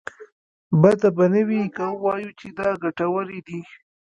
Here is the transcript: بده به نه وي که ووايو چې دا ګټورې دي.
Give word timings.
بده 0.81 1.09
به 1.17 1.25
نه 1.33 1.41
وي 1.47 1.61
که 1.75 1.83
ووايو 1.91 2.31
چې 2.39 2.47
دا 2.57 2.69
ګټورې 2.83 3.39
دي. 3.47 3.61